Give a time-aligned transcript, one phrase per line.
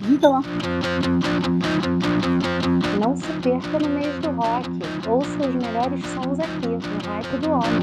[0.00, 0.40] Visita lá.
[3.00, 4.68] Não se perca no mês do rock.
[5.08, 6.78] Ouça os melhores sons aqui no
[7.08, 7.80] Hype do Homem.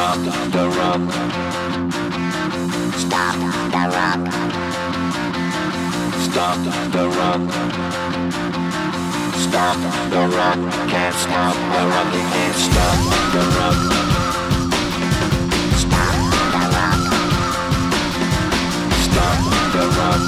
[0.00, 0.16] Stop
[0.50, 1.02] the rock.
[2.96, 3.36] Stop
[3.70, 4.22] the rock.
[6.24, 7.42] Stop the rock.
[9.44, 9.76] Stop
[10.08, 10.60] the rock.
[10.88, 12.08] Can't stop the rock.
[12.14, 12.98] You can't stop
[13.34, 13.80] the rock.
[15.84, 16.16] Stop
[16.54, 17.02] the rock.
[19.04, 19.38] Stop
[19.74, 20.22] the rock.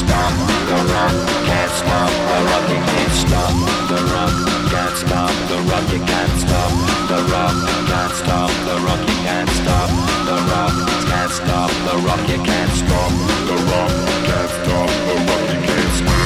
[0.00, 0.32] Stop
[0.68, 1.16] the rock.
[1.44, 2.64] Can't stop the rock.
[2.72, 3.54] You can't stop
[3.90, 4.34] the rock.
[4.72, 5.92] Can't stop the rock.
[5.92, 7.54] You can't stop the rock.
[7.86, 9.00] Can't stop the rock.
[9.08, 9.90] You can't stop
[10.26, 10.74] the rock.
[11.06, 12.28] Can't stop the rock.
[12.28, 13.12] You can't stop
[13.46, 13.92] the rock.
[14.26, 15.42] Can't stop the rock.
[15.52, 16.16] You can't stop.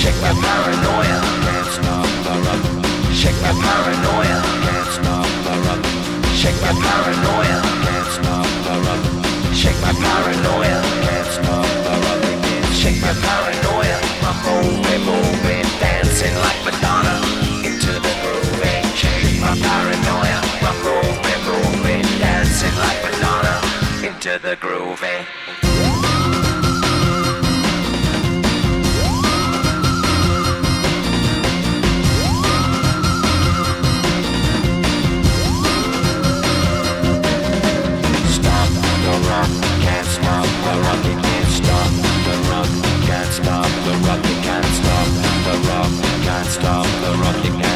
[0.00, 2.62] Shake my paranoia, can't stop the rock.
[3.12, 5.82] Shake my paranoia, can't stop the rock.
[6.34, 7.81] Shake my paranoia,
[9.62, 12.74] Shake my paranoia, can't stop the rock.
[12.74, 17.22] Shake my paranoia, I'm moving, moving, dancing like Madonna
[17.64, 18.96] into the groove.
[18.96, 23.54] Shake my paranoia, I'm moving, moving, dancing like Madonna
[24.04, 25.71] into the groove.
[46.62, 47.71] Stop the rock,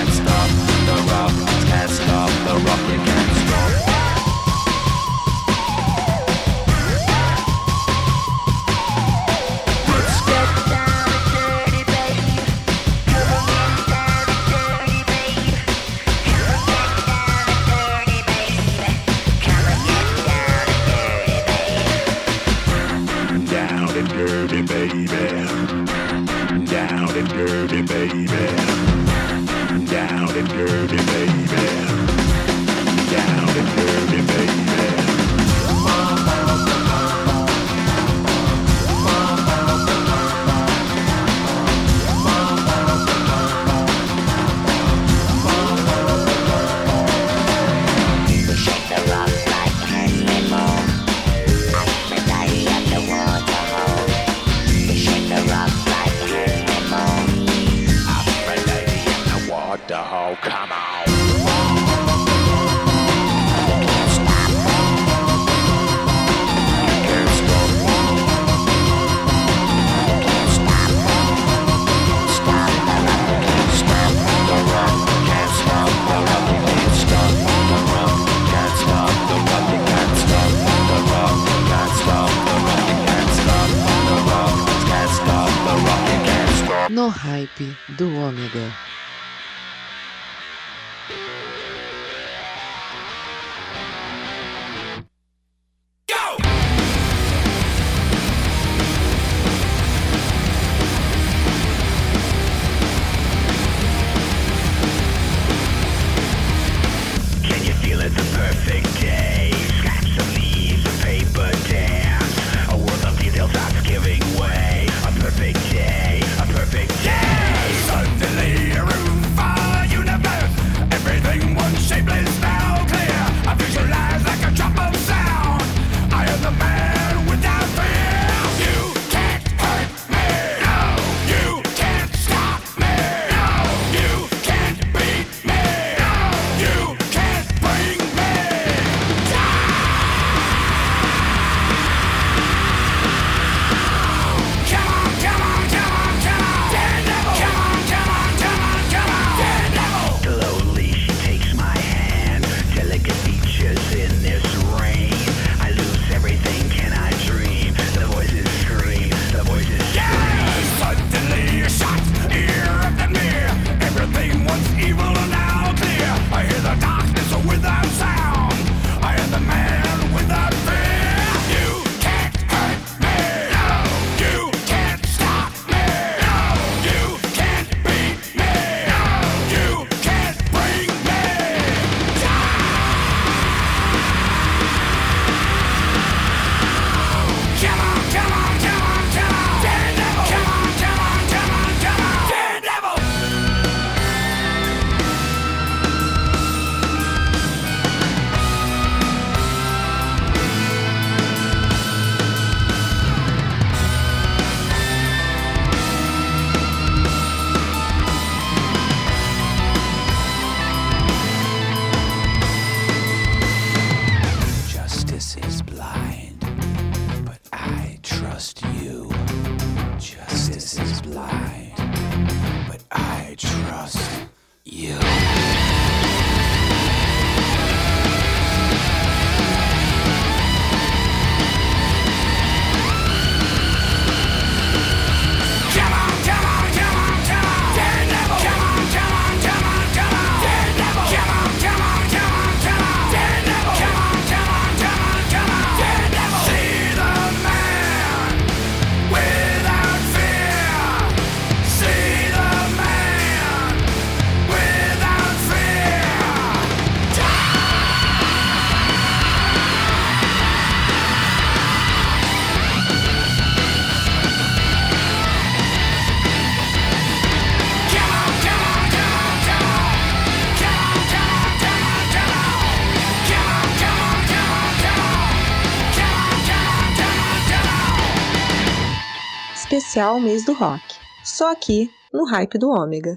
[279.97, 280.83] especial Mês do Rock,
[281.25, 283.17] só aqui no Hype do Ômega.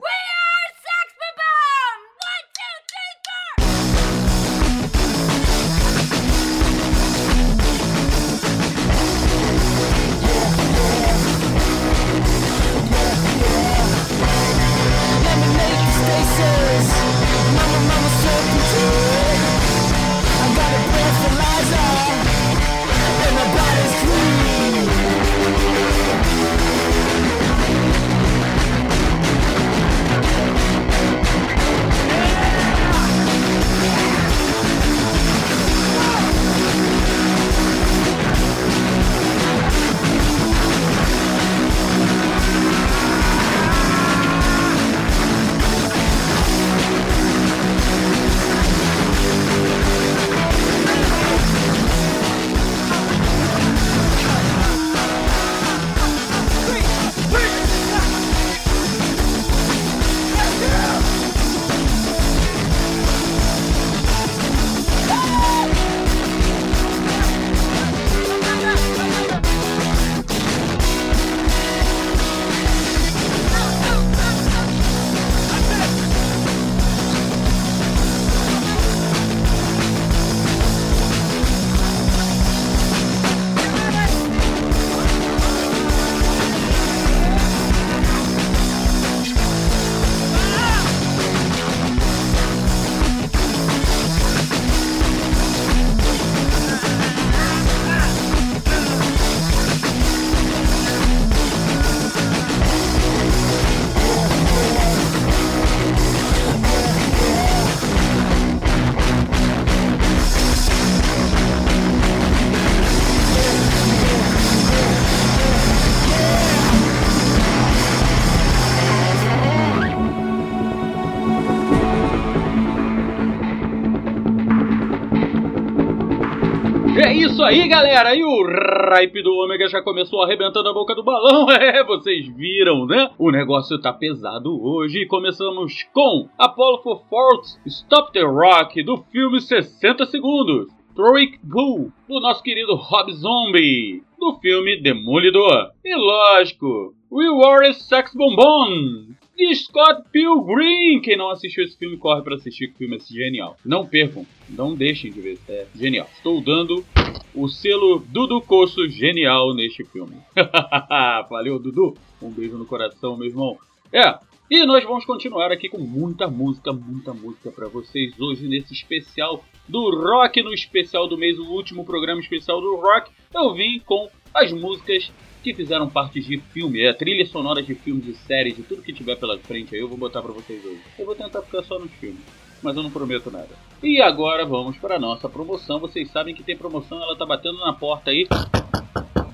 [127.40, 128.14] Isso aí, galera!
[128.14, 128.44] E o
[128.90, 131.48] hype do Ômega já começou arrebentando a boca do balão.
[131.60, 133.12] É, vocês viram, né?
[133.18, 135.06] O negócio tá pesado hoje.
[135.06, 140.68] Começamos com Apollo for Force Stop the Rock do filme 60 Segundos.
[140.94, 145.70] Troic Bull, do nosso querido Rob Zombie, do filme Demolidor.
[145.86, 151.00] E lógico, We Were Sex Bombom, de Scott Pilgrim.
[151.02, 153.56] Quem não assistiu esse filme, corre para assistir, que o filme é genial.
[153.64, 156.10] Não percam, não deixem de ver, é genial.
[156.14, 156.86] Estou dando
[157.34, 160.18] o selo Dudu Coço genial neste filme.
[161.30, 161.96] Valeu, Dudu.
[162.22, 163.58] Um beijo no coração, meu irmão.
[163.94, 164.20] É,
[164.52, 169.42] e nós vamos continuar aqui com muita música, muita música para vocês hoje nesse especial
[169.70, 173.10] do rock, no especial do mês, o último programa especial do rock.
[173.34, 175.10] Eu vim com as músicas
[175.44, 178.94] que fizeram parte de filme, é, trilha sonora de filmes, de séries, de tudo que
[178.94, 180.82] tiver pela frente aí, eu vou botar para vocês hoje.
[180.98, 182.22] Eu vou tentar ficar só nos filmes,
[182.62, 183.50] mas eu não prometo nada.
[183.82, 185.80] E agora vamos para a nossa promoção.
[185.80, 188.28] Vocês sabem que tem promoção, ela tá batendo na porta aí.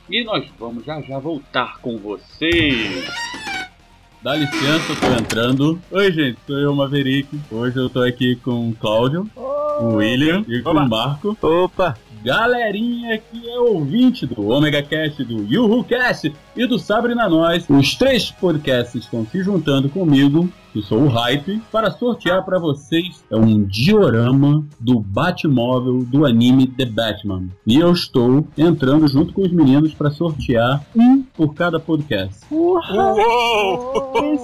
[0.10, 3.06] E nós vamos já já voltar com vocês.
[4.22, 5.82] Dá licença, eu tô entrando.
[5.92, 7.40] Oi, gente, sou eu, Maverick.
[7.52, 11.38] Hoje eu tô aqui com o Cláudio, o William e com o Marco.
[11.42, 11.96] Opa!
[12.26, 17.70] Galerinha que é ouvinte do Omega Cast, do Yuhu Cast e do Sabre na Nós.
[17.70, 23.24] Os três podcasts estão se juntando comigo, que sou o Hype, para sortear para vocês
[23.30, 27.44] é um diorama do Batmóvel do anime The Batman.
[27.66, 32.44] E eu estou entrando junto com os meninos para sortear um por cada podcast.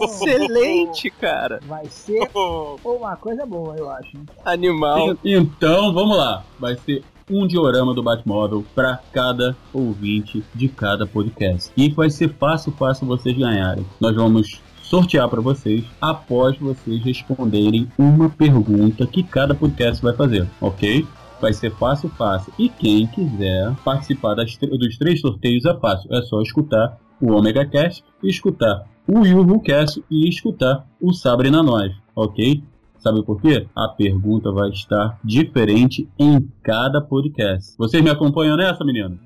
[0.03, 1.59] Excelente, cara!
[1.67, 2.29] Vai ser
[2.85, 4.19] uma coisa boa, eu acho.
[4.45, 5.17] Animal.
[5.25, 6.43] Então, vamos lá.
[6.59, 11.71] Vai ser um diorama do Batmóvel para cada ouvinte de cada podcast.
[11.77, 13.85] E vai ser fácil, fácil vocês ganharem.
[13.99, 20.45] Nós vamos sortear para vocês após vocês responderem uma pergunta que cada podcast vai fazer,
[20.59, 21.07] ok?
[21.39, 22.53] Vai ser fácil, fácil.
[22.59, 26.13] E quem quiser participar das, dos três sorteios é fácil.
[26.13, 31.63] É só escutar o Omega Cast, escutar o Yuhu Cast e escutar o Sabre na
[31.63, 32.61] Nós, ok?
[33.01, 33.67] Sabe por quê?
[33.75, 37.75] A pergunta vai estar diferente em cada podcast.
[37.75, 39.17] Vocês me acompanham nessa, menino?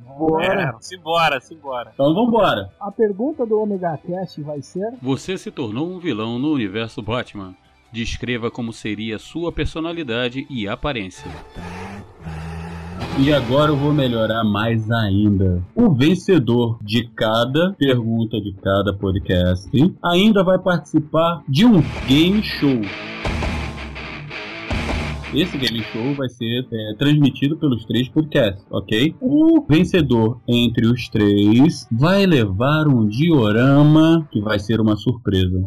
[0.41, 1.91] É, simbora, simbora.
[1.94, 2.70] Então vambora.
[2.79, 7.53] A pergunta do Omega Cast vai ser: Você se tornou um vilão no universo Batman.
[7.91, 11.29] Descreva como seria sua personalidade e aparência.
[13.20, 15.62] E agora eu vou melhorar mais ainda.
[15.75, 19.70] O vencedor de cada pergunta de cada podcast
[20.01, 22.82] ainda vai participar de um game show.
[25.36, 29.13] Esse game show vai ser é, transmitido pelos três podcasts, ok?
[29.20, 35.62] O vencedor entre os três vai levar um diorama que vai ser uma surpresa.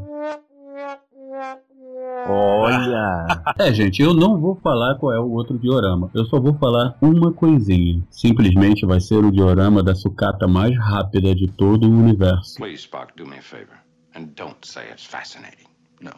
[2.26, 3.26] Olha!
[3.58, 6.10] É, gente, eu não vou falar qual é o outro diorama.
[6.14, 8.02] Eu só vou falar uma coisinha.
[8.08, 12.54] Simplesmente vai ser o diorama da sucata mais rápida de todo o universo.
[12.56, 13.76] Please, Spock, do me a favor.
[14.16, 15.66] And don't say it's fascinating.
[16.00, 16.12] No.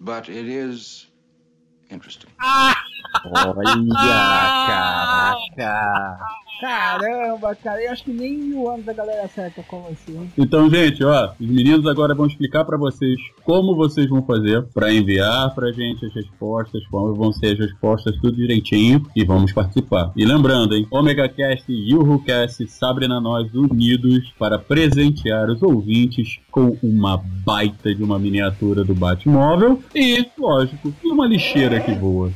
[0.00, 1.08] But it is
[1.90, 2.30] interesting.
[3.24, 3.74] Olha!
[5.56, 6.18] Caraca!
[6.60, 10.28] Caramba, cara, eu acho que nem mil anos a galera acerta como assim.
[10.36, 14.92] Então, gente, ó, os meninos agora vão explicar pra vocês como vocês vão fazer pra
[14.92, 20.10] enviar pra gente as respostas, como vão ser as respostas, tudo direitinho e vamos participar.
[20.16, 25.62] E lembrando, hein, Omega Cast e Yuhu Cast Sabre na Nós unidos para presentear os
[25.62, 31.94] ouvintes com uma baita de uma miniatura do Batmóvel e, lógico, e uma lixeira que
[31.94, 32.32] voa.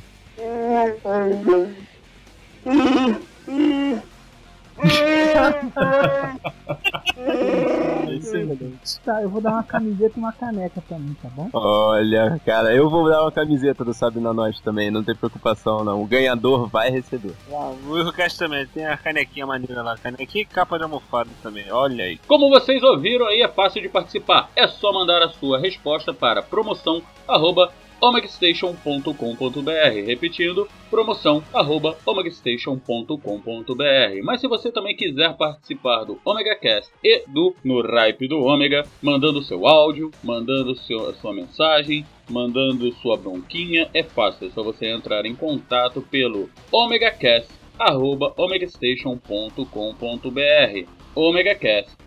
[9.04, 11.48] Tá, eu vou dar uma camiseta e uma caneca pra mim, tá bom?
[11.52, 15.84] Olha, cara, eu vou dar uma camiseta do Sabe na Nós também, não tem preocupação
[15.84, 16.02] não.
[16.02, 17.34] O ganhador vai receber.
[17.48, 22.04] O Wilcast também, tem a canequinha maneira lá, canequinha e capa de almofada também, olha
[22.04, 22.18] aí.
[22.26, 24.50] Como vocês ouviram aí, é fácil de participar.
[24.54, 27.72] É só mandar a sua resposta para promoção arroba
[28.02, 30.04] omegastation.com.br.
[30.04, 34.24] Repetindo, promoção arroba omegastation.com.br.
[34.24, 38.84] Mas se você também quiser participar do Omega Cast e do No Ripe do Ômega,
[39.00, 44.88] mandando seu áudio, mandando seu, sua mensagem, mandando sua bronquinha, é fácil, é só você
[44.88, 52.02] entrar em contato pelo omegacast arroba omegastation.com.br omegacast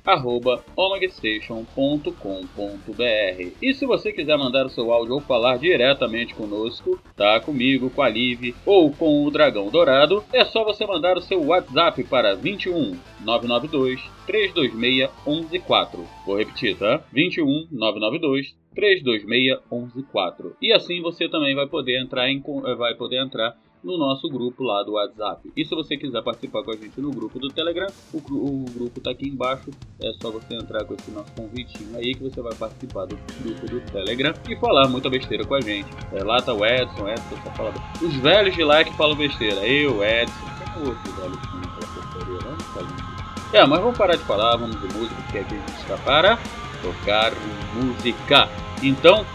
[0.76, 7.90] omegastation.com.br E se você quiser mandar o seu áudio ou falar diretamente conosco, tá comigo,
[7.90, 12.04] com a Liv ou com o Dragão Dourado, é só você mandar o seu WhatsApp
[12.04, 16.08] para 21 992 326 114.
[16.26, 17.02] Vou repetir, tá?
[17.12, 20.54] 21 992 326 114.
[20.62, 22.44] E assim você também vai poder entrar em
[22.78, 25.52] vai poder entrar no nosso grupo lá do WhatsApp.
[25.56, 29.00] E se você quiser participar com a gente no grupo do Telegram, o, o grupo
[29.00, 29.70] tá aqui embaixo.
[30.02, 33.68] É só você entrar com esse nosso convitinho aí que você vai participar do grupo
[33.68, 35.88] do Telegram e falar muita besteira com a gente.
[36.12, 37.74] É, lá tá o Edson, Edson só fala.
[38.02, 39.66] Os velhos de lá que falam besteira.
[39.68, 40.34] Eu, Edson,
[40.74, 43.56] tem outro velho que fala porcaria lá, não fala isso.
[43.56, 46.40] É, mas vamos parar de falar, vamos de música, porque aqui a gente está para
[46.82, 47.32] tocar
[47.76, 48.50] música.
[48.82, 49.26] Então,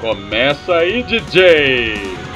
[0.00, 2.33] começa aí, DJ!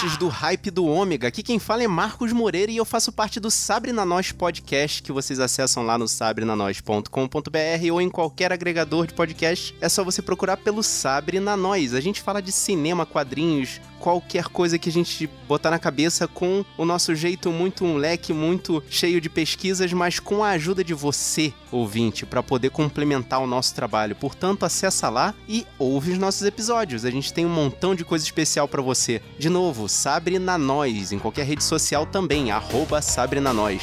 [0.00, 1.28] Ouvintes do Hype do Ômega.
[1.28, 5.02] Aqui quem fala é Marcos Moreira e eu faço parte do Sabre na Nós podcast
[5.02, 9.74] que vocês acessam lá no sabrenanois.com.br ou em qualquer agregador de podcast.
[9.80, 11.92] É só você procurar pelo Sabre na Nós.
[11.92, 16.64] A gente fala de cinema, quadrinhos, qualquer coisa que a gente botar na cabeça com
[16.76, 21.52] o nosso jeito muito leque muito cheio de pesquisas, mas com a ajuda de você,
[21.70, 24.16] ouvinte, para poder complementar o nosso trabalho.
[24.16, 27.04] Portanto, acessa lá e ouve os nossos episódios.
[27.04, 29.20] A gente tem um montão de coisa especial para você.
[29.38, 33.82] De novo, Sabre na Nós, em qualquer rede social também, arroba Sabre na Nós.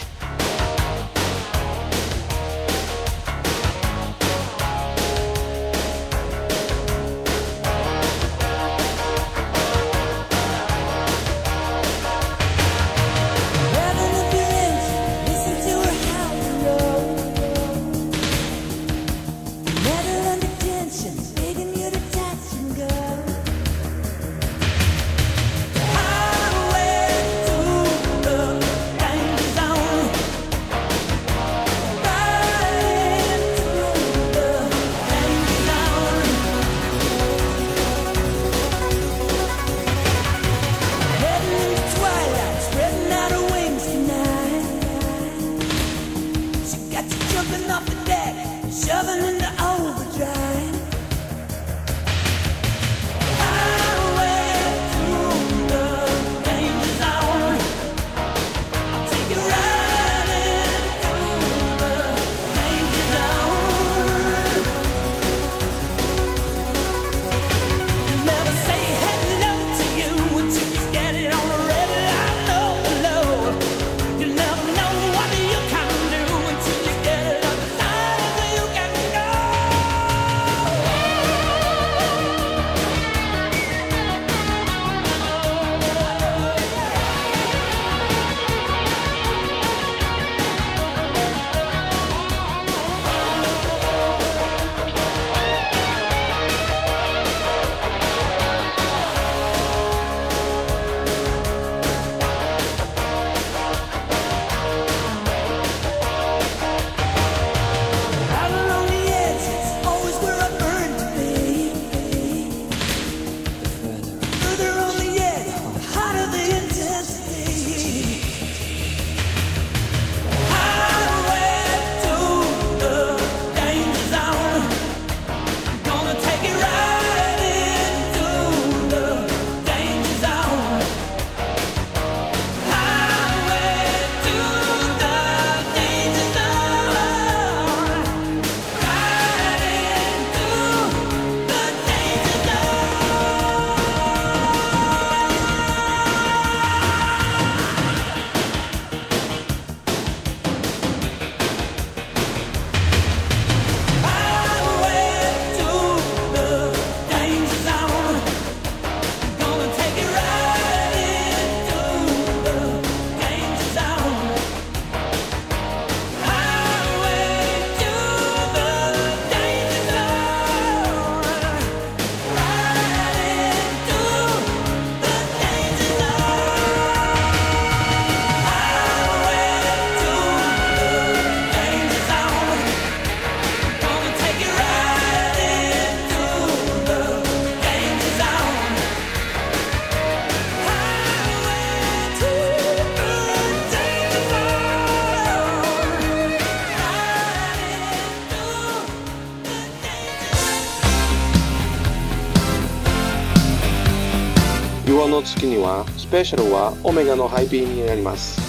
[204.98, 208.47] 魚の月にはスペシャルはオメガのハイビーになります。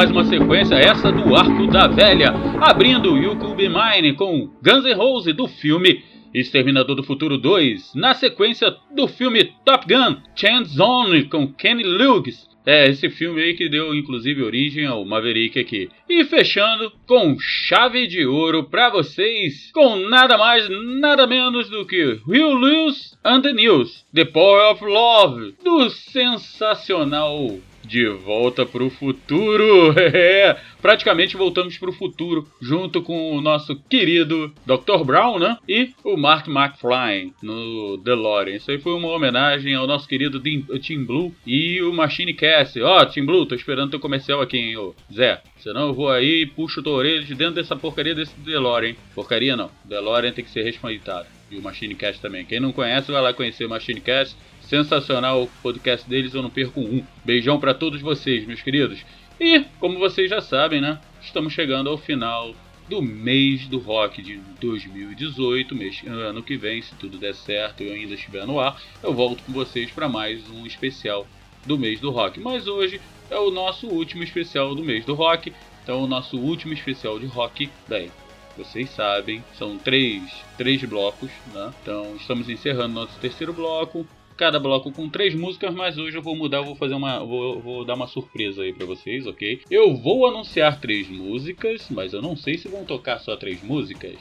[0.00, 4.82] Mais uma sequência, essa do Arco da Velha, abrindo You Could Be Mine com Guns
[4.82, 10.74] N' Roses do filme Exterminador do Futuro 2, na sequência do filme Top Gun, Chance
[10.74, 12.48] Zone com Kenny Luggs.
[12.64, 15.90] É, esse filme aí que deu inclusive origem ao Maverick aqui.
[16.08, 20.66] E fechando com chave de ouro pra vocês, com nada mais,
[20.98, 27.60] nada menos do que Will Lewis and the News, The Power of Love, do sensacional
[27.90, 29.92] de Volta pro Futuro.
[29.98, 35.04] É, praticamente voltamos pro futuro junto com o nosso querido Dr.
[35.04, 35.58] Brown, né?
[35.68, 38.54] E o Mark McFly no DeLorean.
[38.54, 40.40] Isso aí foi uma homenagem ao nosso querido
[40.78, 42.80] Tim Blue e o Machine Cast.
[42.80, 45.42] Ó, Team Blue, tô esperando teu comercial aqui, hein, ô Zé.
[45.58, 48.94] Senão eu vou aí e puxo tua orelha de dentro dessa porcaria desse DeLorean.
[49.16, 49.68] Porcaria não.
[49.84, 51.26] DeLorean tem que ser respeitado.
[51.50, 52.44] E o Machine Cast também.
[52.44, 54.36] Quem não conhece, vai lá conhecer o Machine Cast.
[54.70, 57.04] Sensacional o podcast deles, eu não perco um.
[57.24, 59.04] Beijão pra todos vocês, meus queridos.
[59.40, 61.00] E, como vocês já sabem, né?
[61.20, 62.54] Estamos chegando ao final
[62.88, 67.88] do mês do rock de 2018, mês, ano que vem, se tudo der certo e
[67.88, 71.26] eu ainda estiver no ar, eu volto com vocês para mais um especial
[71.66, 72.38] do mês do rock.
[72.38, 75.52] Mas hoje é o nosso último especial do mês do rock,
[75.82, 78.08] então o nosso último especial de rock, bem,
[78.56, 80.22] vocês sabem, são três,
[80.56, 81.74] três blocos, né?
[81.82, 84.06] Então estamos encerrando nosso terceiro bloco.
[84.40, 87.84] Cada bloco com três músicas, mas hoje eu vou mudar, vou fazer uma, vou, vou
[87.84, 89.60] dar uma surpresa aí pra vocês, ok?
[89.70, 94.16] Eu vou anunciar três músicas, mas eu não sei se vão tocar só três músicas.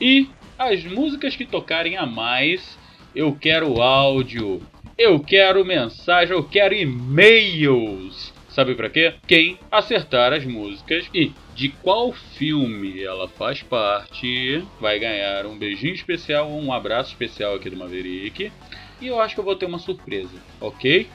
[0.00, 2.78] E as músicas que tocarem a mais,
[3.14, 4.62] eu quero áudio,
[4.96, 8.32] eu quero mensagem, eu quero e-mails.
[8.48, 9.12] Sabe pra quê?
[9.26, 15.92] Quem acertar as músicas e de qual filme ela faz parte vai ganhar um beijinho
[15.92, 18.50] especial um abraço especial aqui do Maverick.
[19.00, 21.06] E eu acho que eu vou ter uma surpresa, ok?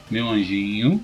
[0.10, 1.03] meu anjinho,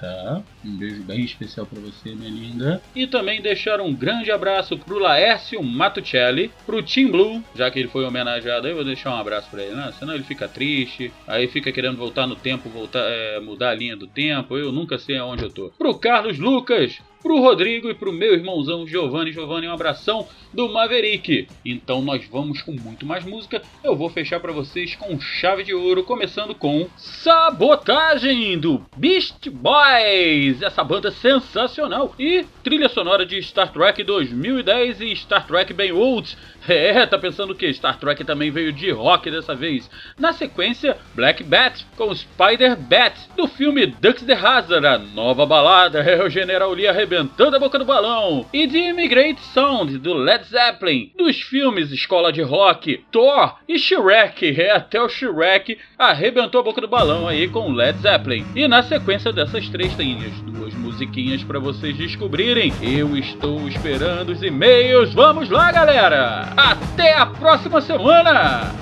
[0.00, 0.42] tá?
[0.64, 2.82] Um beijo bem especial para você, minha linda.
[2.94, 7.88] E também deixar um grande abraço pro Laércio Matuccelli, pro Tim Blue, já que ele
[7.88, 9.92] foi homenageado aí, vou deixar um abraço para ele, né?
[9.98, 13.96] Senão ele fica triste, aí fica querendo voltar no tempo, voltar, é, mudar a linha
[13.96, 15.70] do tempo, eu nunca sei aonde eu tô.
[15.78, 19.32] Pro Carlos Lucas, pro Rodrigo e pro meu irmãozão Giovanni.
[19.32, 21.46] Giovanni, um abração do Maverick.
[21.64, 23.62] Então nós vamos com muito mais música.
[23.82, 30.62] Eu vou fechar para vocês com chave de ouro, começando com Sabotagem do Beast Boys.
[30.62, 36.36] Essa banda sensacional e trilha sonora de Star Trek 2010 e Star Trek bem old.
[36.68, 39.88] É, tá pensando que Star Trek também veio de rock dessa vez.
[40.18, 46.00] Na sequência, Black Bat com Spider Bat do filme Dux the Hazard, a nova balada
[46.04, 48.44] é o General Lee arrebentando a boca do balão.
[48.52, 54.60] E de Immigrant Sound do Led Zeppelin, dos filmes Escola de Rock, Thor e Shrek.
[54.60, 58.44] É, até o Shrek arrebentou a boca do balão aí com Led Zeppelin.
[58.54, 62.72] E na sequência dessas três tem as duas musiquinhas para vocês descobrirem.
[62.82, 65.14] Eu estou esperando os e-mails.
[65.14, 66.52] Vamos lá, galera!
[66.56, 68.74] Até a próxima semana!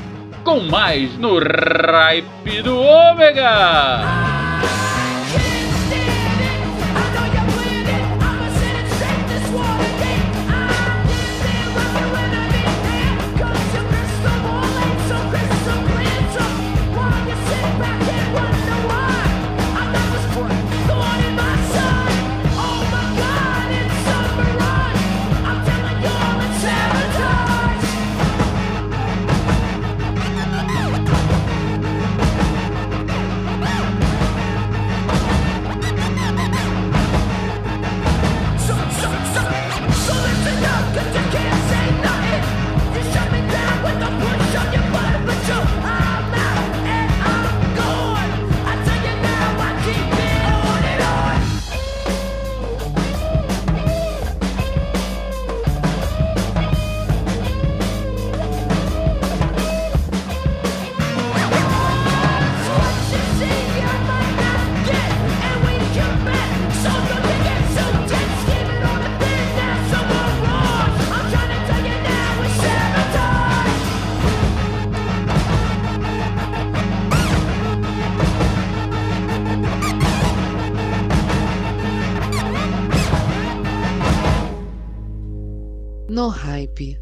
[0.43, 4.37] Com mais no Ripe do Ômega!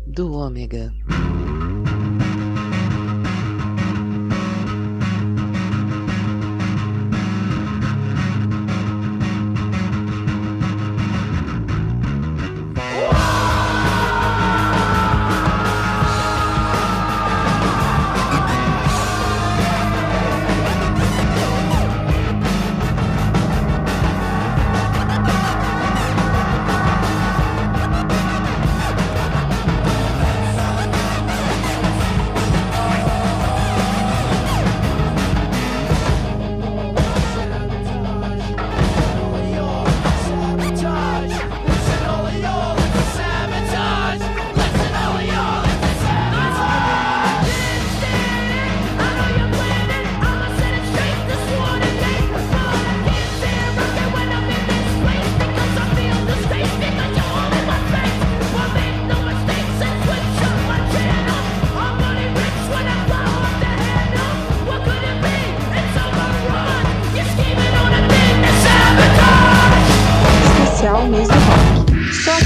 [0.06, 0.92] Do Ômega.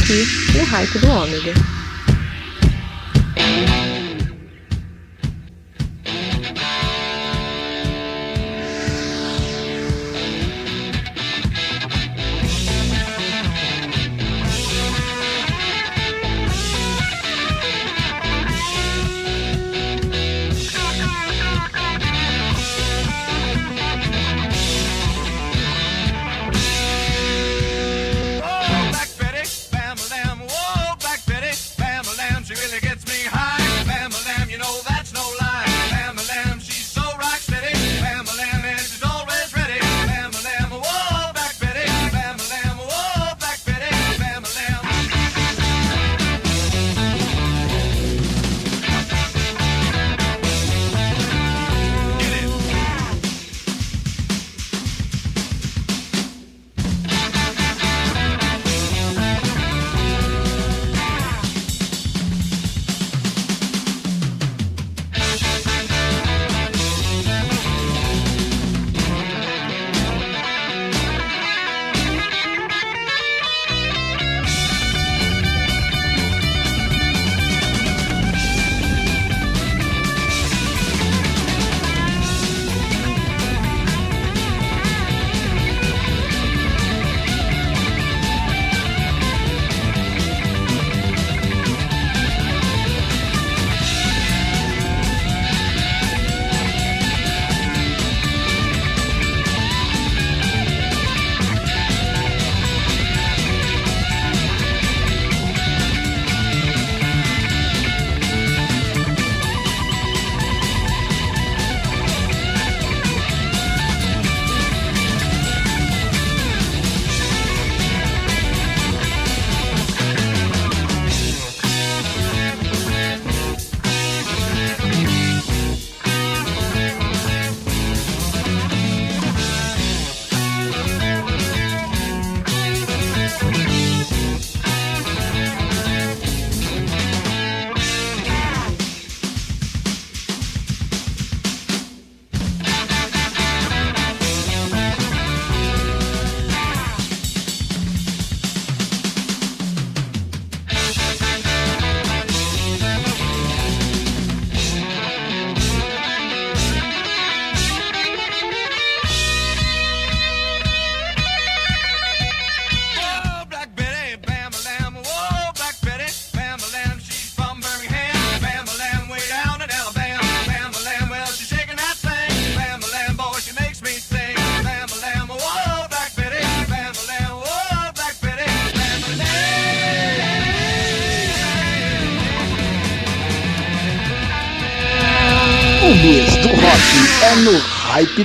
[0.09, 0.24] aqui
[0.56, 1.28] no Hype do Homem.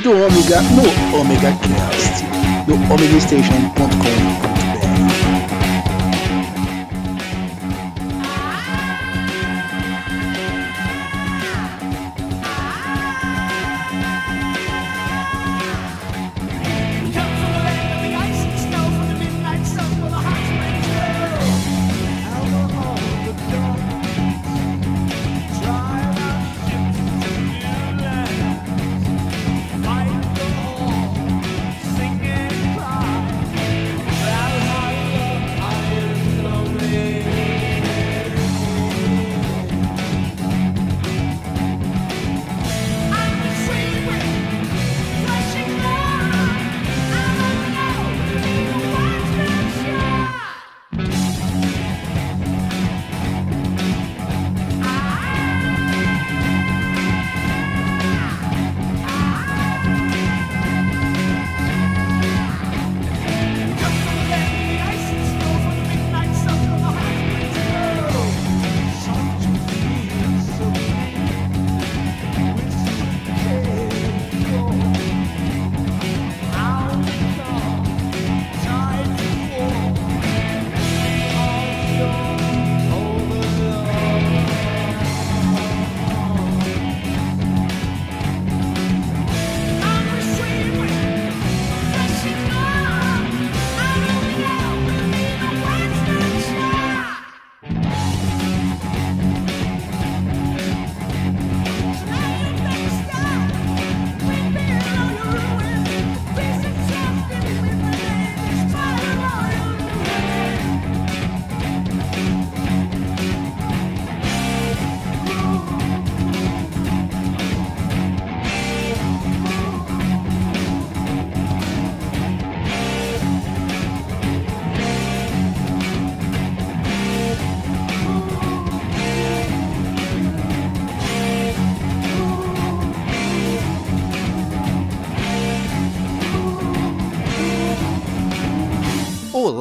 [0.04, 2.26] do Ômega no Omega Cast,
[2.68, 4.33] no omegastation.com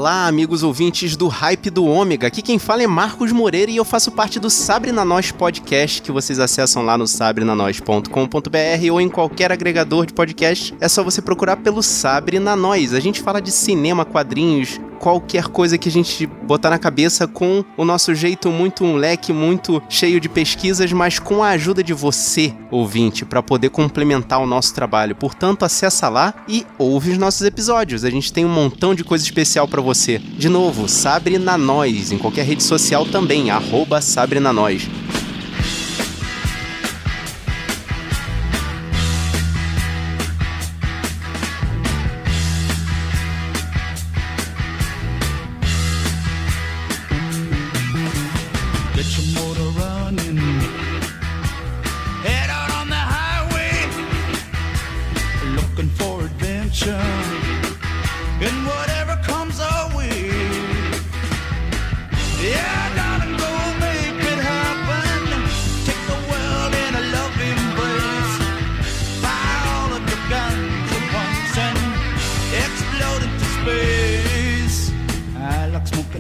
[0.02, 2.26] Olá, amigos ouvintes do Hype do Ômega.
[2.26, 6.02] Aqui quem fala é Marcos Moreira e eu faço parte do Sabre na Nós podcast
[6.02, 10.74] que vocês acessam lá no sabrenanois.com.br ou em qualquer agregador de podcast.
[10.80, 12.94] É só você procurar pelo Sabre na Nós.
[12.94, 17.64] A gente fala de cinema, quadrinhos, qualquer coisa que a gente botar na cabeça com
[17.76, 22.54] o nosso jeito muito leque muito cheio de pesquisas, mas com a ajuda de você,
[22.70, 25.16] ouvinte, para poder complementar o nosso trabalho.
[25.16, 28.04] Portanto, acessa lá e ouve os nossos episódios.
[28.04, 30.20] A gente tem um montão de coisa especial para você.
[30.20, 34.88] De novo, Sabre na Nós, em qualquer rede social também, arroba Sabre na Nós.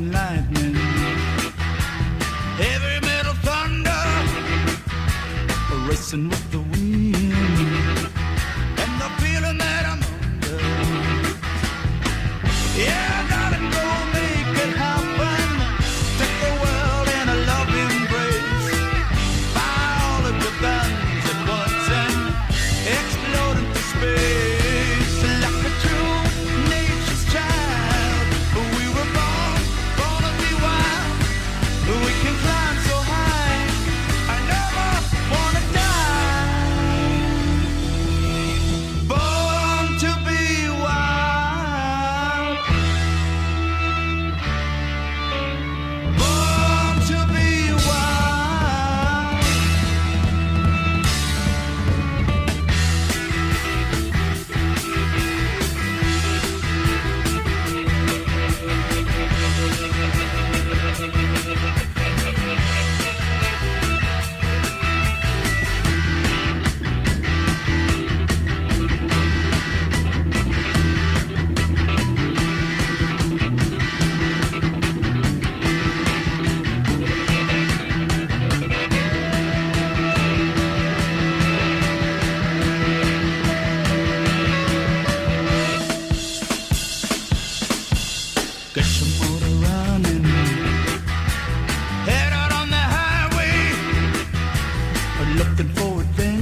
[0.02, 0.74] Smoking lightning.
[2.56, 3.90] Heavy metal thunder
[5.88, 6.41] Racing with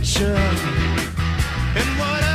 [0.01, 0.35] adventure.
[1.77, 2.30] And whatever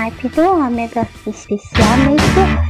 [0.00, 2.69] No hype do ômega, especial